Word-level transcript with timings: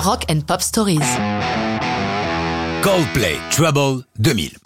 Rock 0.00 0.24
and 0.30 0.40
Pop 0.46 0.62
Stories. 0.62 0.98
Coldplay 2.80 3.36
Trouble 3.50 4.02
2000. 4.18 4.56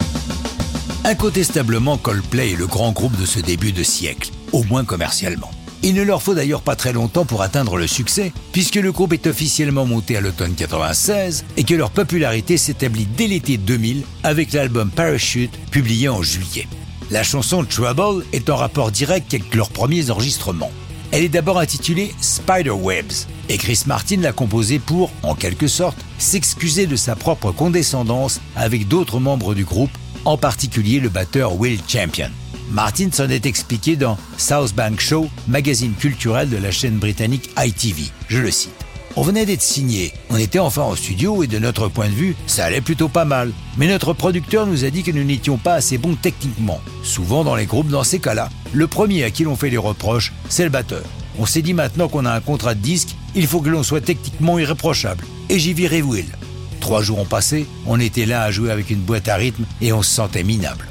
Incontestablement, 1.03 1.97
Coldplay 1.97 2.53
est 2.53 2.55
le 2.55 2.67
grand 2.67 2.93
groupe 2.93 3.19
de 3.19 3.25
ce 3.25 3.41
début 3.41 3.73
de 3.73 3.83
siècle, 3.83 4.31
au 4.53 4.63
moins 4.63 4.85
commercialement. 4.85 5.51
Il 5.83 5.93
ne 5.93 6.03
leur 6.03 6.21
faut 6.23 6.35
d'ailleurs 6.35 6.61
pas 6.61 6.77
très 6.77 6.93
longtemps 6.93 7.25
pour 7.25 7.41
atteindre 7.41 7.75
le 7.75 7.85
succès, 7.85 8.31
puisque 8.53 8.75
le 8.75 8.93
groupe 8.93 9.11
est 9.11 9.27
officiellement 9.27 9.85
monté 9.85 10.15
à 10.15 10.21
l'automne 10.21 10.55
96 10.55 11.43
et 11.57 11.65
que 11.65 11.75
leur 11.75 11.91
popularité 11.91 12.55
s'établit 12.55 13.05
dès 13.05 13.27
l'été 13.27 13.57
2000 13.57 14.03
avec 14.23 14.53
l'album 14.53 14.89
Parachute 14.89 15.51
publié 15.69 16.07
en 16.07 16.21
juillet. 16.21 16.69
La 17.11 17.23
chanson 17.23 17.65
Trouble 17.65 18.23
est 18.31 18.49
en 18.49 18.55
rapport 18.55 18.89
direct 18.89 19.33
avec 19.33 19.53
leurs 19.53 19.69
premiers 19.69 20.11
enregistrements. 20.11 20.71
Elle 21.11 21.23
est 21.23 21.29
d'abord 21.29 21.59
intitulée 21.59 22.13
Spiderwebs 22.19 23.27
et 23.49 23.57
Chris 23.57 23.83
Martin 23.85 24.17
l'a 24.17 24.31
composée 24.31 24.79
pour, 24.79 25.11
en 25.23 25.35
quelque 25.35 25.67
sorte, 25.67 25.97
s'excuser 26.17 26.87
de 26.87 26.95
sa 26.95 27.15
propre 27.15 27.51
condescendance 27.51 28.41
avec 28.55 28.87
d'autres 28.87 29.19
membres 29.19 29.53
du 29.53 29.65
groupe, 29.65 29.97
en 30.25 30.37
particulier 30.37 30.99
le 30.99 31.09
batteur 31.09 31.55
Will 31.59 31.79
Champion. 31.87 32.29
Martin 32.71 33.09
s'en 33.11 33.29
est 33.29 33.45
expliqué 33.45 33.95
dans 33.95 34.17
South 34.37 34.73
Bank 34.73 34.99
Show, 34.99 35.29
magazine 35.47 35.93
culturel 35.93 36.49
de 36.49 36.57
la 36.57 36.71
chaîne 36.71 36.97
britannique 36.97 37.49
ITV. 37.57 38.03
Je 38.27 38.39
le 38.39 38.51
cite. 38.51 38.84
On 39.17 39.21
venait 39.21 39.45
d'être 39.45 39.61
signé, 39.61 40.11
on 40.29 40.35
était 40.35 40.59
enfin 40.59 40.81
en 40.81 40.93
studio 40.93 41.41
et 41.41 41.47
de 41.47 41.57
notre 41.57 41.87
point 41.87 42.09
de 42.09 42.13
vue, 42.13 42.35
ça 42.47 42.65
allait 42.65 42.81
plutôt 42.81 43.07
pas 43.07 43.23
mal. 43.23 43.53
Mais 43.77 43.87
notre 43.87 44.11
producteur 44.11 44.67
nous 44.67 44.83
a 44.83 44.89
dit 44.89 45.03
que 45.03 45.11
nous 45.11 45.23
n'étions 45.23 45.55
pas 45.57 45.75
assez 45.75 45.97
bons 45.97 46.15
techniquement. 46.15 46.81
Souvent 47.01 47.45
dans 47.45 47.55
les 47.55 47.65
groupes 47.65 47.87
dans 47.87 48.03
ces 48.03 48.19
cas-là, 48.19 48.49
le 48.73 48.87
premier 48.87 49.23
à 49.23 49.31
qui 49.31 49.45
l'on 49.45 49.55
fait 49.55 49.69
les 49.69 49.77
reproches, 49.77 50.33
c'est 50.49 50.65
le 50.65 50.69
batteur. 50.69 51.03
On 51.39 51.45
s'est 51.45 51.61
dit 51.61 51.73
maintenant 51.73 52.09
qu'on 52.09 52.25
a 52.25 52.33
un 52.33 52.41
contrat 52.41 52.75
de 52.75 52.81
disque, 52.81 53.15
il 53.35 53.47
faut 53.47 53.61
que 53.61 53.69
l'on 53.69 53.83
soit 53.83 54.01
techniquement 54.01 54.59
irréprochable. 54.59 55.23
Et 55.47 55.59
j'y 55.59 55.71
virai 55.71 56.01
Will. 56.01 56.27
Trois 56.81 57.01
jours 57.01 57.19
ont 57.19 57.25
passé, 57.25 57.67
on 57.85 58.01
était 58.01 58.25
là 58.25 58.43
à 58.43 58.51
jouer 58.51 58.69
avec 58.69 58.89
une 58.89 58.99
boîte 58.99 59.29
à 59.29 59.35
rythme 59.35 59.63
et 59.79 59.93
on 59.93 60.01
se 60.01 60.13
sentait 60.13 60.43
minable. 60.43 60.87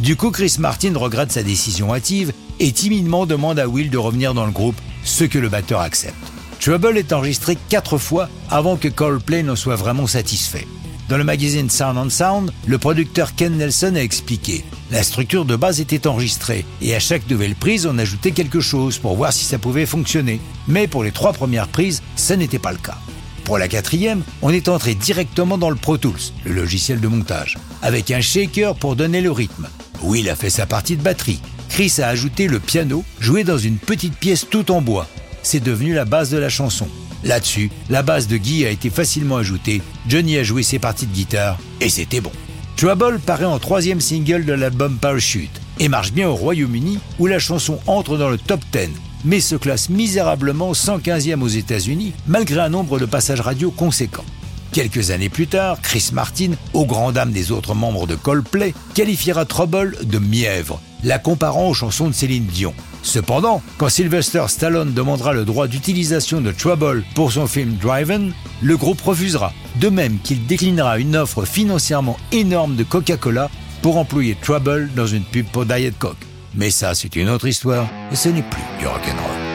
Du 0.00 0.16
coup, 0.16 0.30
Chris 0.30 0.56
Martin 0.58 0.94
regrette 0.96 1.32
sa 1.32 1.42
décision 1.42 1.92
hâtive 1.92 2.32
et 2.58 2.72
timidement 2.72 3.26
demande 3.26 3.58
à 3.58 3.68
Will 3.68 3.90
de 3.90 3.98
revenir 3.98 4.32
dans 4.32 4.46
le 4.46 4.52
groupe, 4.52 4.80
ce 5.04 5.24
que 5.24 5.38
le 5.38 5.50
batteur 5.50 5.82
accepte. 5.82 6.35
Trouble 6.66 6.98
est 6.98 7.12
enregistré 7.12 7.56
quatre 7.68 7.96
fois 7.96 8.28
avant 8.50 8.74
que 8.76 8.88
Coldplay 8.88 9.44
ne 9.44 9.54
soit 9.54 9.76
vraiment 9.76 10.08
satisfait. 10.08 10.66
Dans 11.08 11.16
le 11.16 11.22
magazine 11.22 11.70
Sound 11.70 11.96
on 11.96 12.10
Sound, 12.10 12.50
le 12.66 12.76
producteur 12.76 13.36
Ken 13.36 13.56
Nelson 13.56 13.94
a 13.94 14.00
expliqué 14.00 14.64
La 14.90 15.04
structure 15.04 15.44
de 15.44 15.54
base 15.54 15.80
était 15.80 16.08
enregistrée 16.08 16.64
et 16.82 16.96
à 16.96 16.98
chaque 16.98 17.30
nouvelle 17.30 17.54
prise, 17.54 17.86
on 17.86 17.96
ajoutait 17.98 18.32
quelque 18.32 18.58
chose 18.58 18.98
pour 18.98 19.14
voir 19.14 19.32
si 19.32 19.44
ça 19.44 19.58
pouvait 19.58 19.86
fonctionner. 19.86 20.40
Mais 20.66 20.88
pour 20.88 21.04
les 21.04 21.12
trois 21.12 21.32
premières 21.32 21.68
prises, 21.68 22.02
ce 22.16 22.34
n'était 22.34 22.58
pas 22.58 22.72
le 22.72 22.78
cas. 22.78 22.98
Pour 23.44 23.58
la 23.58 23.68
quatrième, 23.68 24.24
on 24.42 24.50
est 24.50 24.68
entré 24.68 24.96
directement 24.96 25.58
dans 25.58 25.70
le 25.70 25.76
Pro 25.76 25.98
Tools, 25.98 26.32
le 26.44 26.52
logiciel 26.52 26.98
de 26.98 27.06
montage, 27.06 27.58
avec 27.80 28.10
un 28.10 28.20
shaker 28.20 28.74
pour 28.74 28.96
donner 28.96 29.20
le 29.20 29.30
rythme. 29.30 29.68
Will 30.02 30.28
a 30.28 30.34
fait 30.34 30.50
sa 30.50 30.66
partie 30.66 30.96
de 30.96 31.02
batterie. 31.02 31.40
Chris 31.68 31.94
a 31.98 32.08
ajouté 32.08 32.48
le 32.48 32.58
piano, 32.58 33.04
joué 33.20 33.44
dans 33.44 33.58
une 33.58 33.76
petite 33.76 34.16
pièce 34.16 34.48
tout 34.50 34.72
en 34.72 34.80
bois, 34.80 35.06
c'est 35.46 35.62
devenu 35.62 35.94
la 35.94 36.04
base 36.04 36.30
de 36.30 36.38
la 36.38 36.48
chanson. 36.48 36.88
Là-dessus, 37.22 37.70
la 37.88 38.02
base 38.02 38.26
de 38.26 38.36
Guy 38.36 38.66
a 38.66 38.70
été 38.70 38.90
facilement 38.90 39.36
ajoutée, 39.36 39.80
Johnny 40.08 40.36
a 40.36 40.42
joué 40.42 40.64
ses 40.64 40.80
parties 40.80 41.06
de 41.06 41.14
guitare, 41.14 41.58
et 41.80 41.88
c'était 41.88 42.20
bon. 42.20 42.32
Trouble 42.76 43.20
paraît 43.24 43.44
en 43.44 43.58
troisième 43.60 44.00
single 44.00 44.44
de 44.44 44.52
l'album 44.52 44.98
Parachute, 44.98 45.60
et 45.78 45.88
marche 45.88 46.12
bien 46.12 46.28
au 46.28 46.34
Royaume-Uni, 46.34 46.98
où 47.20 47.26
la 47.26 47.38
chanson 47.38 47.78
entre 47.86 48.18
dans 48.18 48.28
le 48.28 48.38
top 48.38 48.60
10, 48.72 48.90
mais 49.24 49.40
se 49.40 49.54
classe 49.54 49.88
misérablement 49.88 50.72
115e 50.72 51.40
aux 51.40 51.48
États-Unis, 51.48 52.12
malgré 52.26 52.60
un 52.60 52.68
nombre 52.68 52.98
de 52.98 53.06
passages 53.06 53.40
radio 53.40 53.70
conséquents. 53.70 54.24
Quelques 54.72 55.10
années 55.10 55.28
plus 55.28 55.46
tard, 55.46 55.78
Chris 55.82 56.10
Martin, 56.12 56.52
au 56.74 56.84
grand 56.84 57.12
dam 57.12 57.30
des 57.32 57.52
autres 57.52 57.74
membres 57.74 58.06
de 58.06 58.14
Coldplay, 58.14 58.74
qualifiera 58.94 59.44
Trouble 59.44 59.96
de 60.02 60.18
mièvre, 60.18 60.80
la 61.02 61.18
comparant 61.18 61.68
aux 61.68 61.74
chansons 61.74 62.08
de 62.08 62.12
Céline 62.12 62.46
Dion. 62.46 62.74
Cependant, 63.02 63.62
quand 63.78 63.88
Sylvester 63.88 64.44
Stallone 64.48 64.92
demandera 64.92 65.32
le 65.32 65.44
droit 65.44 65.68
d'utilisation 65.68 66.40
de 66.40 66.52
Trouble 66.52 67.04
pour 67.14 67.32
son 67.32 67.46
film 67.46 67.76
Driven, 67.76 68.32
le 68.60 68.76
groupe 68.76 69.00
refusera, 69.00 69.52
de 69.76 69.88
même 69.88 70.18
qu'il 70.18 70.46
déclinera 70.46 70.98
une 70.98 71.16
offre 71.16 71.44
financièrement 71.44 72.16
énorme 72.32 72.76
de 72.76 72.84
Coca-Cola 72.84 73.50
pour 73.82 73.96
employer 73.96 74.36
Trouble 74.40 74.90
dans 74.94 75.06
une 75.06 75.24
pub 75.24 75.46
pour 75.46 75.64
Diet 75.64 75.94
Coke. 75.98 76.16
Mais 76.54 76.70
ça, 76.70 76.94
c'est 76.94 77.16
une 77.16 77.28
autre 77.28 77.46
histoire, 77.46 77.86
et 78.10 78.16
ce 78.16 78.28
n'est 78.28 78.42
plus 78.42 78.62
du 78.80 78.86
rock'n'roll. 78.86 79.45